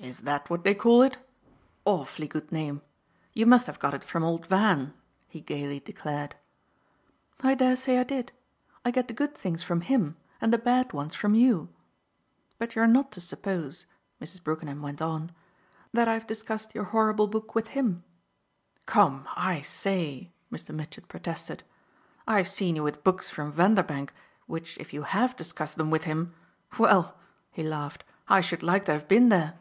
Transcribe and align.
"Is 0.00 0.20
that 0.20 0.48
what 0.48 0.62
they 0.62 0.76
call 0.76 1.02
it? 1.02 1.18
Awfully 1.84 2.28
good 2.28 2.52
name. 2.52 2.82
You 3.32 3.46
must 3.46 3.66
have 3.66 3.80
got 3.80 3.94
it 3.94 4.04
from 4.04 4.22
old 4.22 4.46
Van!" 4.46 4.94
he 5.26 5.40
gaily 5.40 5.80
declared. 5.80 6.36
"I 7.40 7.56
dare 7.56 7.74
say 7.76 7.98
I 7.98 8.04
did. 8.04 8.30
I 8.84 8.92
get 8.92 9.08
the 9.08 9.12
good 9.12 9.36
things 9.36 9.64
from 9.64 9.80
him 9.80 10.16
and 10.40 10.52
the 10.52 10.56
bad 10.56 10.92
ones 10.92 11.16
from 11.16 11.34
you. 11.34 11.68
But 12.60 12.76
you're 12.76 12.86
not 12.86 13.10
to 13.12 13.20
suppose," 13.20 13.86
Mrs. 14.22 14.42
Brookenham 14.42 14.82
went 14.82 15.02
on, 15.02 15.32
"that 15.92 16.06
I've 16.06 16.28
discussed 16.28 16.76
your 16.76 16.84
horrible 16.84 17.26
book 17.26 17.56
with 17.56 17.70
him." 17.70 18.04
"Come, 18.86 19.26
I 19.36 19.60
say!" 19.62 20.30
Mr. 20.50 20.72
Mitchett 20.72 21.08
protested; 21.08 21.64
"I've 22.24 22.48
seen 22.48 22.76
you 22.76 22.84
with 22.84 23.02
books 23.04 23.30
from 23.30 23.50
Vanderbank 23.52 24.12
which 24.46 24.78
if 24.78 24.92
you 24.92 25.02
HAVE 25.02 25.34
discussed 25.34 25.76
them 25.76 25.90
with 25.90 26.04
him 26.04 26.34
well," 26.78 27.18
he 27.50 27.64
laughed, 27.64 28.04
"I 28.28 28.40
should 28.40 28.62
like 28.62 28.84
to 28.84 28.92
have 28.92 29.08
been 29.08 29.28
there!" 29.28 29.54